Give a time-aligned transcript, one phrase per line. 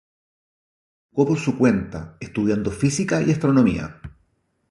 [0.01, 4.01] Se educó por su cuenta, estudiando física y astronomía.